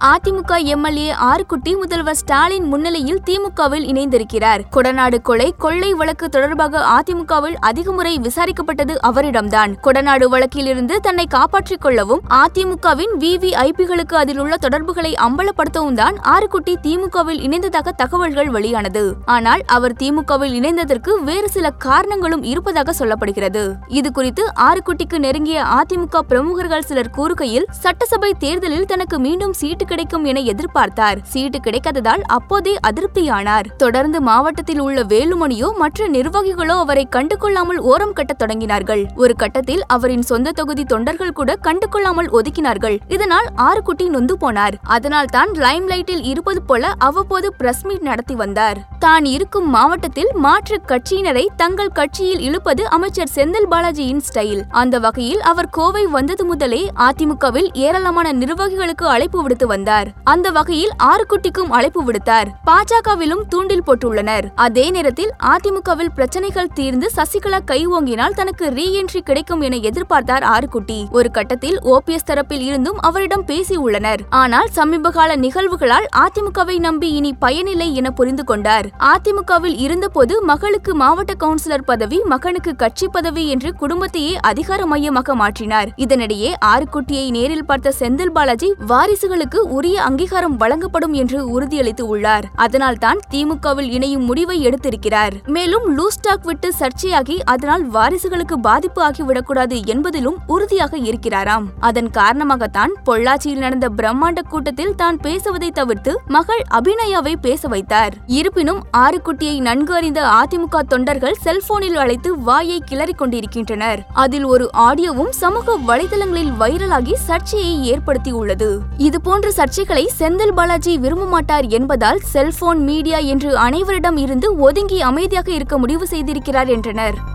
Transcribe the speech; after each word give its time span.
AIADMK 0.00 0.56
MLA 0.64 1.12
Arukutty 1.12 1.72
முதல்வர் 1.76 2.14
ஸ்டாலின் 2.14 2.64
முன்னிலையில் 2.64 3.20
திமுகவில் 3.30 3.86
இணைந்திருக்கிறார். 3.86 4.62
கொடநாடு 4.70 5.22
கொலை 5.22 5.54
கொள்ளை 5.58 5.94
வழக்கு 5.94 6.28
தொடர்பாக 6.28 6.82
அதிமுகவில் 6.96 7.54
அதிக 7.60 7.92
முறை 7.92 8.18
விசாரிக்கப்பட்டது 8.18 8.94
அவரிடம்தான். 9.02 9.74
கொடநாடு 9.82 10.28
வழக்கிலிருந்து 10.28 10.96
தன்னை 11.00 11.26
காப்பாற்றிக் 11.26 11.80
கொள்ளவும் 11.80 12.22
அதிமுகவின் 12.28 13.14
விவிஐபிகளுக்கு 13.18 14.14
அதில் 14.14 14.38
உள்ள 14.38 14.56
தொடர்புகளை 14.56 15.14
அம்பலப்படுத்தவும் 15.14 15.94
தான் 15.94 16.16
ஆறுக்குட்டி 16.24 16.74
திமுகவில் 16.82 17.40
இணைந்ததாக 17.40 17.92
தகவல்கள் 17.96 18.50
வெளியானது. 18.50 19.14
ஆனால் 19.24 19.62
அவர் 19.66 19.92
திமுகவில் 19.92 20.54
இணைந்ததற்கு 20.60 21.22
வேறு 21.22 21.48
சில 21.48 21.70
காரணங்களும் 21.70 22.42
இருப்பதாக 22.42 22.94
சொல்லப்படுகிறது. 22.98 23.76
இது 23.88 24.12
குறித்து 24.12 24.52
ஆறுக்குட்டிக்கு 24.60 25.18
நெருங்கிய 25.18 25.62
அதிமுக 25.62 26.18
பிரமுகர்கள் 26.18 26.82
சிலர் 26.82 27.14
கூறுகையில் 27.16 27.66
சட்டசபை 27.70 28.34
தேர்தலில் 28.38 28.86
தனக்கு 28.86 29.18
மீண்டும் 29.18 29.52
சீட்டு 29.52 29.83
கிடைக்கும் 29.84 30.24
என 30.24 30.40
எதிர்பார்த்தார். 30.52 31.20
சீட்டு 31.32 31.60
கிடைக்காததால் 31.66 32.22
அப்போதே 32.36 32.74
அதிருப்தியானார். 32.88 33.68
தொடர்ந்து 33.76 34.20
மாவட்டத்தில் 34.20 34.80
உள்ள 34.80 35.02
வேலுமணியோ 35.02 35.70
மற்ற 35.82 36.08
நிர்வாகிகளோ 36.08 36.76
அவரை 36.84 37.06
கண்டுகொள்ளாமல் 37.16 37.80
ஓரம் 37.92 38.12
கட்டத் 38.12 38.40
தொடங்கினார்கள். 38.42 39.02
ஒரு 39.14 39.36
கட்டத்தில் 39.42 39.82
அவரின் 39.96 40.26
சொந்த 40.30 40.52
தொகுதி 40.60 40.84
தொண்டர்கள் 40.84 41.36
கூட 41.40 41.58
கண்டுகொள்ளாமல் 41.68 42.30
ஒதுக்கினார்கள். 42.38 42.96
இதனால் 43.08 43.48
ஆறுக்குட்டி 43.66 44.08
நொந்து 44.08 44.36
போனார். 44.44 44.76
அதனால் 44.96 45.32
தான் 45.36 45.52
லைம் 45.64 45.88
லைட்டில் 45.92 46.24
இருப்பது 46.32 46.62
போல 46.62 46.92
அவ்வப்போது 46.98 47.50
பிரஸ் 47.60 47.84
மீட் 47.88 48.06
நடத்தி 48.10 48.34
வந்தார். 48.34 48.80
தான் 48.98 49.24
இருக்கும் 49.24 49.68
மாவட்டத்தில் 49.76 50.30
மாற்று 50.44 50.76
கட்சியினரை 50.90 51.42
தங்கள் 51.56 51.94
கட்சியில் 51.98 52.40
இழுப்பது 52.40 52.82
அமைச்சர் 52.88 53.32
செந்தில் 53.34 53.68
பாலாஜியின் 53.72 54.22
ஸ்டைல். 54.28 54.62
அந்த 54.82 54.98
வகையில் 54.98 55.42
அவர் 55.50 55.70
கோவை 55.70 56.04
வந்தது 56.16 56.44
முதலே 56.44 56.82
அதிமுகவில் 57.06 57.68
ஏராளமான 57.86 58.32
நிர்வாகிகளுக்கு 58.32 59.06
அழைப்பு 59.14 59.38
விடுத்து 59.42 59.66
வந்தார். 59.74 60.10
அந்த 60.32 60.50
வகையில் 60.50 60.92
ஆறுக்குட்டிக்கும் 61.10 61.72
அழைப்பு 61.76 62.02
விடுத்தார். 62.06 62.48
பாஜகவிலும் 62.70 63.44
தூண்டில் 63.52 63.86
போட்டுள்ளனர். 63.86 64.46
அதே 64.66 64.86
நேரத்தில் 64.96 65.32
அதிமுகவில் 65.52 66.12
பிரச்சனைகள் 66.16 66.72
தீர்ந்து 66.78 67.06
சசிகலா 67.16 67.58
கை 67.70 67.80
ஓங்கினால் 67.94 68.36
தனக்கு 68.40 68.64
ரீஎன்ட்ரி 68.78 69.20
கிடைக்கும் 69.28 69.60
என 69.60 69.76
எதிர்பார்த்தார் 69.90 70.44
ஆறுக்குட்டி 70.54 70.98
ஒரு 71.10 71.30
கட்டத்தில் 71.30 71.78
ஓபிஎஸ் 71.92 72.28
தரப்பில் 72.30 72.64
இருந்தும் 72.68 72.98
அவரிடம் 73.00 73.44
பேசி 73.44 73.76
உள்ளனர். 73.76 74.22
ஆனால் 74.42 74.68
சமீபகால 74.76 75.36
நிகழ்வுகளால் 75.44 76.06
அதிமுகவை 76.22 76.76
நம்பி 76.78 77.08
இனி 77.18 77.32
பயனில்லை 77.44 77.88
என 78.00 78.10
புரிந்து 78.10 78.44
கொண்டார். 78.44 78.86
அதிமுகவில் 79.12 79.76
இருந்தபோது 79.86 80.34
மகளுக்கு 80.50 80.94
மாவட்ட 80.94 81.32
கவுன்சிலர் 81.42 81.86
பதவி 81.90 82.20
மகனுக்கு 82.32 82.74
கட்சி 82.76 83.08
பதவி 83.08 83.44
என்று 83.54 83.72
குடும்பத்தையே 83.82 84.34
அதிகார 84.50 84.80
மையமாக 84.92 85.36
மாற்றினார். 85.42 85.92
இதனிடையே 86.04 86.52
ஆறுக்குட்டியை 86.72 87.26
நேரில் 87.30 87.66
பார்த்த 87.70 87.92
செந்தில் 87.98 88.34
பாலாஜி 88.36 88.70
வாரிசுகளுக்கு 88.92 89.60
உரிய 89.66 90.02
அங்கீகாரம் 90.02 90.56
வழங்கப்படும் 90.56 91.12
என்று 91.12 91.38
உறுதியளித்து 91.54 92.00
உள்ளார் 92.00 92.46
அதனால் 92.54 92.98
தான் 92.98 93.18
திமுகவில் 93.30 93.90
இணையும் 93.90 94.24
முடிவை 94.24 94.56
எடுத்திருக்கிறார். 94.66 95.34
மேலும் 95.46 95.98
லூஸ் 95.98 96.20
டாக் 96.20 96.44
விட்டு 96.44 96.72
சர்ச்சையாகி 96.80 97.38
அதனால் 97.44 97.90
வாரிசுகளுக்கு 97.90 98.58
பாதிப்பு 98.58 99.00
ஆகிவிடக்கூடாது 99.08 99.76
என்பதிலும் 99.86 100.38
உறுதியாக 100.46 100.96
இருக்கிறாராம். 100.96 101.66
அதன் 101.80 102.10
காரணமாகத்தான் 102.10 102.92
பொள்ளாச்சியில் 103.04 103.62
நடந்த 103.64 103.88
பிரம்மாண்ட 103.96 104.42
கூட்டத்தில் 104.48 104.94
தான் 104.94 105.16
பேசுவதை 105.16 105.70
தவிர்த்து 105.70 106.20
மகள் 106.26 106.62
அபிநயாவை 106.70 107.34
பேச 107.40 107.68
வைத்தார். 107.68 108.14
இருப்பினும் 108.26 108.80
ஆறுக்குட்டியை 108.96 109.60
நன்கு 109.60 109.94
அறிந்த 109.94 110.20
அதிமுக 110.40 110.82
தொண்டர்கள் 110.88 111.40
செல்போனில் 111.42 111.96
அழைத்து 111.96 112.38
வாயை 112.38 112.82
கிளறிக் 112.90 113.18
கொண்டிருக்கின்றனர். 113.18 114.00
அதில் 114.12 114.44
ஒரு 114.44 114.70
ஆடியோவும் 114.78 115.30
சமூக 115.30 115.76
வலைதளங்களில் 115.86 116.52
வைரலாகி 116.60 117.14
சர்ச்சையை 117.26 117.74
ஏற்படுத்தியுள்ளது. 117.92 118.78
இதுபோன்ற 118.96 119.50
சர்ச்சைகளை 119.56 120.04
செந்தில் 120.18 120.52
பாலாஜி 120.52 120.98
விரும்ப 120.98 121.26
மாட்டார் 121.26 121.68
என்பதால் 121.68 122.20
செல்போன் 122.32 122.82
மீடியா 122.84 123.18
என்று 123.18 123.58
அனைவரிடம் 123.58 124.16
இருந்து 124.16 124.56
ஒதுங்கி 124.56 125.00
அமைதியாக 125.00 125.50
இருக்க 125.50 125.78
முடிவு 125.78 126.06
செய்திருக்கிறார் 126.10 126.66
என்றனர். 126.66 127.33